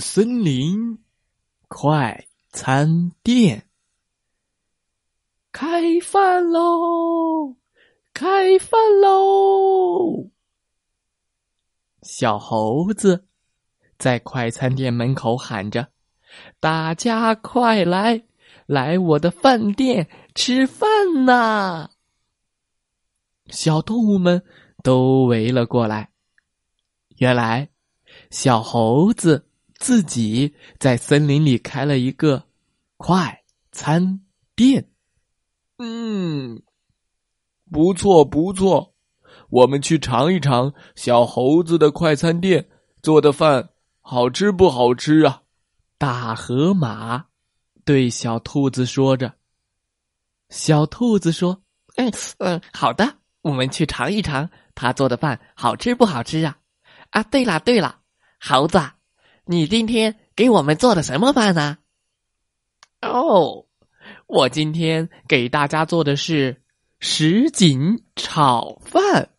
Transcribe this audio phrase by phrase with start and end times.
[0.00, 0.98] 森林
[1.68, 3.68] 快餐店
[5.52, 7.56] 开饭喽！
[8.12, 10.30] 开饭喽！
[12.02, 13.28] 小猴子
[13.96, 15.88] 在快餐店门口喊着
[16.58, 18.24] ：“大家快来，
[18.66, 21.90] 来我的饭店吃饭呐！”
[23.46, 24.44] 小动物们
[24.82, 26.10] 都围了过来。
[27.18, 27.70] 原来，
[28.30, 29.48] 小猴子。
[29.84, 32.42] 自己在森林里开了一个
[32.96, 34.22] 快餐
[34.56, 34.88] 店，
[35.76, 36.62] 嗯，
[37.70, 38.94] 不错不错，
[39.50, 42.66] 我们去尝一尝小猴子的快餐店
[43.02, 43.68] 做的饭
[44.00, 45.42] 好吃不好吃啊？
[45.98, 47.26] 大河马
[47.84, 49.34] 对小兔子说着。
[50.48, 51.60] 小兔子说
[51.96, 56.56] ：“嗯嗯，好的，我们去尝一尝他做的饭好吃不好吃啊？
[57.10, 57.98] 啊，对了对了，
[58.40, 58.80] 猴子。”
[59.46, 61.76] 你今天给我们做的什么饭呢？
[63.02, 63.66] 哦，
[64.26, 66.62] 我今天给大家做的是
[66.98, 69.30] 什锦炒饭。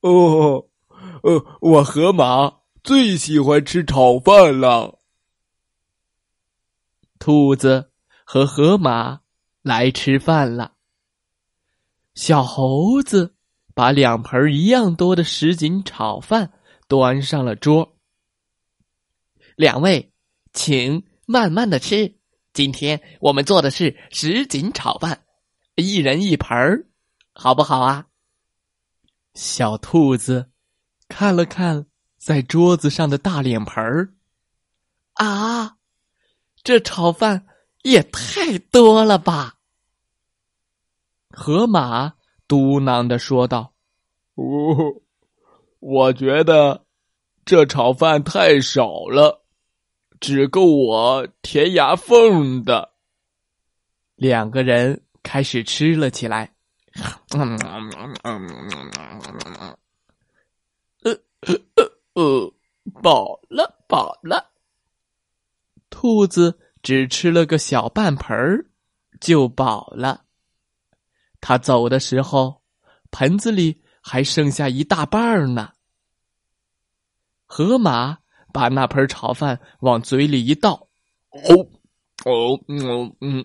[0.00, 0.66] 哦，
[1.22, 4.98] 呃，我河马最喜欢吃炒饭了。
[7.20, 7.92] 兔子
[8.24, 9.20] 和河马
[9.62, 10.72] 来吃饭了。
[12.14, 13.36] 小猴子
[13.74, 16.52] 把两盆一样多的什锦炒饭
[16.88, 17.97] 端上了桌。
[19.58, 20.12] 两位，
[20.52, 22.14] 请慢慢的吃。
[22.52, 25.24] 今天我们做的是什锦炒饭，
[25.74, 26.86] 一人一盆儿，
[27.32, 28.06] 好不好啊？
[29.34, 30.52] 小兔子
[31.08, 31.86] 看了看
[32.18, 34.14] 在桌子上的大脸盆儿，
[35.14, 35.76] 啊，
[36.62, 37.44] 这炒饭
[37.82, 39.56] 也太多了吧！
[41.30, 42.14] 河马
[42.46, 43.74] 嘟囔的说道
[44.38, 45.02] ：“哦，
[45.80, 46.86] 我觉得
[47.44, 49.44] 这炒饭太少了。”
[50.20, 52.94] 只够我填牙缝的。
[54.16, 56.54] 两个人开始吃了起来。
[61.02, 61.84] 呃呃
[62.14, 62.52] 呃，
[63.00, 64.50] 饱了饱了。
[65.90, 68.66] 兔子只吃了个小半盆儿，
[69.20, 70.24] 就饱了。
[71.40, 72.62] 他走的时候，
[73.12, 75.72] 盆子里还剩下一大半呢。
[77.46, 78.18] 河马。
[78.52, 80.88] 把那盆炒饭往嘴里一倒，
[81.30, 81.68] 哦，
[82.24, 83.44] 哦，嗯嗯，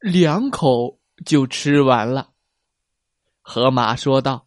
[0.00, 2.30] 两口就吃完了。
[3.42, 4.46] 河马说道：“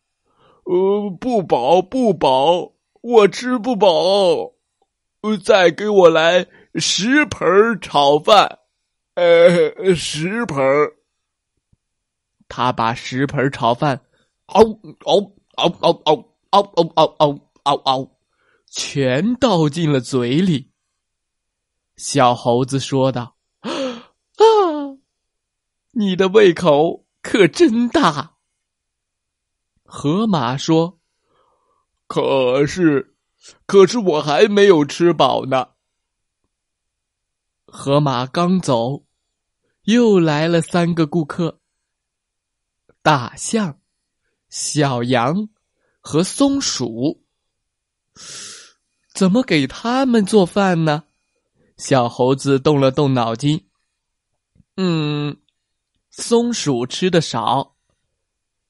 [0.65, 4.53] 呃，不饱，不饱，我吃不饱，
[5.43, 6.45] 再给我来
[6.75, 8.59] 十盆炒饭，
[9.15, 10.63] 呃，十盆。”
[12.47, 14.01] 他把十盆炒饭，
[14.47, 14.63] 嗷
[15.05, 18.18] 嗷嗷嗷嗷嗷嗷嗷嗷嗷嗷。
[18.69, 20.71] 全倒进了嘴里。
[21.97, 23.73] 小猴子说道：“啊，
[25.91, 28.37] 你的胃口可真大。”
[29.83, 30.99] 河马说
[32.07, 33.15] ：“可是，
[33.65, 35.69] 可是我还没有吃饱呢。”
[37.65, 39.05] 河马刚走，
[39.83, 41.59] 又来了三个顾客：
[43.01, 43.79] 大象、
[44.49, 45.49] 小羊
[45.99, 47.25] 和松鼠。
[49.19, 51.03] 怎么给他们做饭呢？
[51.75, 53.67] 小猴子动了动脑筋。
[54.77, 55.35] 嗯，
[56.09, 57.75] 松鼠吃的少，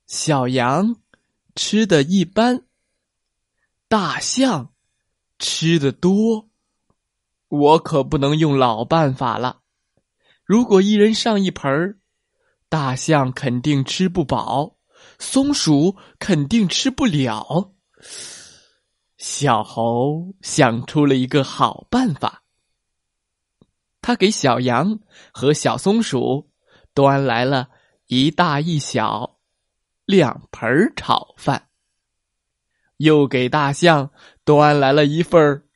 [0.07, 0.95] 小羊
[1.53, 2.63] 吃的一般，
[3.87, 4.73] 大象
[5.37, 6.49] 吃的多。
[7.49, 9.59] 我可不能用老办法了。
[10.43, 11.99] 如果一人上一盆儿，
[12.69, 14.77] 大象肯定吃不饱，
[15.19, 17.75] 松鼠肯定吃不了。
[19.19, 22.43] 小猴想出了一个好办法，
[24.01, 25.01] 他给小羊
[25.33, 26.49] 和小松鼠
[26.93, 27.67] 端来了
[28.07, 29.39] 一大一小
[30.05, 31.67] 两盆炒饭，
[32.95, 34.09] 又给大象
[34.45, 35.67] 端来了一份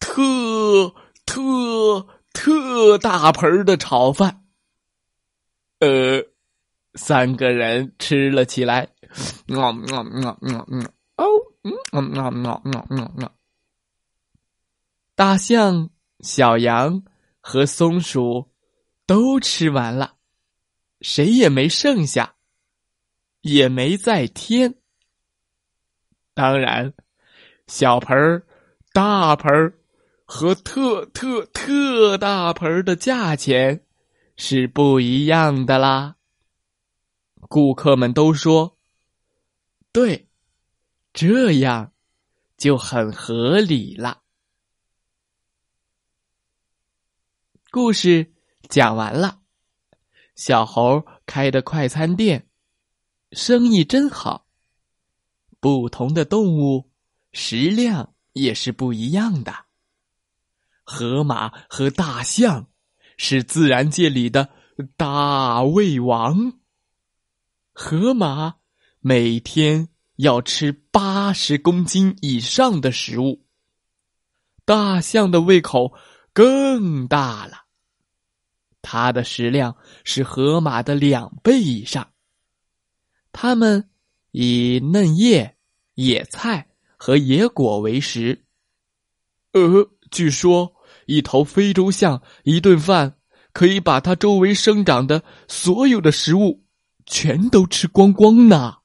[0.00, 0.94] 特
[1.26, 4.46] 特特大盆的炒饭。
[5.80, 6.24] 呃，
[6.94, 8.88] 三个人吃了起来，
[9.46, 10.92] 嗯嗯嗯嗯嗯。
[11.16, 11.26] 哦，
[11.92, 13.30] 嗯嗯嗯嗯嗯嗯
[15.14, 17.02] 大象小羊
[17.40, 18.50] 和松鼠
[19.06, 20.16] 都吃完了，
[21.00, 22.34] 谁也没剩下，
[23.40, 24.76] 也没再添。
[26.34, 26.94] 当然，
[27.66, 28.46] 小盆儿、
[28.92, 29.74] 大盆儿
[30.24, 33.84] 和特特特大盆儿的价钱
[34.36, 36.14] 是不一样的啦。
[37.48, 38.78] 顾客们都说
[39.90, 40.27] ：“对，
[41.20, 41.94] 这样
[42.56, 44.22] 就很合理了。”
[47.72, 48.32] 故事
[48.68, 49.40] 讲完了，
[50.36, 52.48] 小猴开的快餐店
[53.32, 54.46] 生意真好。
[55.58, 56.88] 不同的动物
[57.32, 59.52] 食量也是不一样的。
[60.84, 62.70] 河马和大象
[63.16, 64.50] 是自然界里的
[64.96, 66.60] 大胃王。
[67.72, 68.58] 河马
[69.00, 69.88] 每天
[70.18, 73.44] 要吃八十公斤以上的食物，
[74.64, 75.94] 大象的胃口。
[76.34, 77.64] 更大了，
[78.80, 82.10] 它的食量是河马的两倍以上。
[83.32, 83.90] 它们
[84.30, 85.56] 以嫩叶、
[85.94, 88.44] 野菜和野果为食。
[89.50, 90.72] 呃，据说
[91.06, 93.16] 一头非洲象一顿饭
[93.52, 96.62] 可以把它周围生长的所有的食物
[97.04, 98.77] 全都吃光光呢，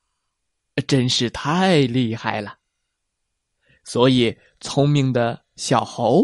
[0.82, 2.58] 真是太厉害了。
[3.84, 6.24] 所以，聪明的小猴。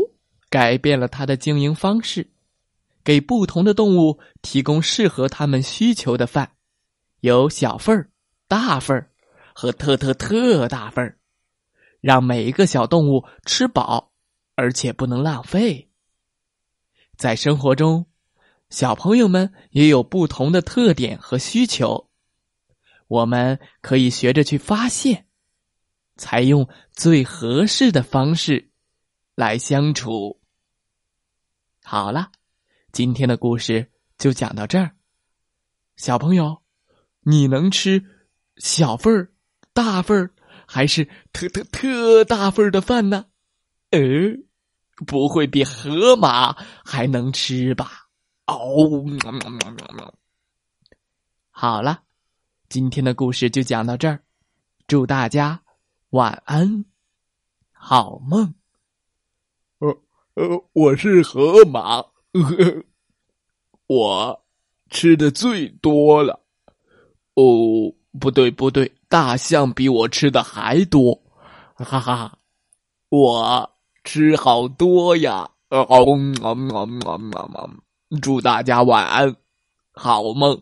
[0.51, 2.31] 改变了它的经营方式，
[3.04, 6.54] 给不同的动物提供适合它们需求的饭，
[7.19, 8.10] 有小份儿、
[8.48, 9.12] 大份儿
[9.54, 11.19] 和特特特大份儿，
[12.02, 14.12] 让每一个小动物吃饱，
[14.56, 15.92] 而且不能浪费。
[17.16, 18.07] 在生活中，
[18.72, 22.08] 小朋友们也有不同的特点和需求，
[23.09, 25.25] 我们可以学着去发现，
[26.15, 28.69] 采用最合适的方式
[29.33, 30.39] 来相处。
[31.83, 32.31] 好了，
[32.91, 34.91] 今天的故事就讲到这儿。
[35.95, 36.61] 小朋友，
[37.21, 38.06] 你能吃
[38.57, 39.33] 小份儿、
[39.73, 40.31] 大份儿，
[40.67, 43.25] 还是特特特大份儿的饭呢？
[43.89, 44.00] 呃，
[45.07, 48.07] 不会比河马还能吃吧？
[48.45, 49.03] 哦，
[51.50, 52.03] 好了，
[52.69, 54.19] 今天的故事就讲到这儿。
[54.86, 55.60] 祝大家
[56.12, 56.86] 晚安，
[57.71, 58.54] 好梦。
[59.80, 59.89] 呃
[60.36, 62.06] 呃，我是河马，
[63.88, 64.39] 我
[64.92, 66.39] 吃的最多了。
[67.33, 71.19] 哦，不对不对，大象比我吃的还多，
[71.74, 72.38] 哈哈，
[73.10, 73.71] 我
[74.04, 75.50] 吃好多呀！
[75.69, 75.88] 哦，
[78.21, 79.36] 祝大家晚安，
[79.92, 80.62] 好梦。